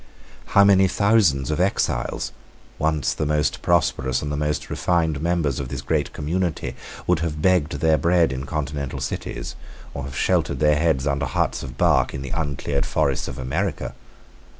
How 0.57 0.63
many 0.63 0.87
thousands 0.87 1.51
of 1.51 1.59
exiles, 1.59 2.31
once 2.79 3.13
the 3.13 3.27
most 3.27 3.61
prosperous 3.61 4.23
and 4.23 4.31
the 4.31 4.35
most 4.35 4.67
refined 4.67 5.21
members 5.21 5.59
of 5.59 5.67
this 5.67 5.83
great 5.83 6.11
community, 6.11 6.75
would 7.05 7.19
have 7.19 7.39
begged 7.39 7.73
their 7.81 7.99
bread 7.99 8.33
in 8.33 8.47
continental 8.47 8.99
cities, 8.99 9.55
or 9.93 10.05
have 10.05 10.17
sheltered 10.17 10.57
their 10.57 10.77
heads 10.79 11.05
under 11.05 11.27
huts 11.27 11.61
of 11.61 11.77
bark 11.77 12.15
in 12.15 12.23
the 12.23 12.31
uncleared 12.31 12.87
forests 12.87 13.27
of 13.27 13.37
America! 13.37 13.93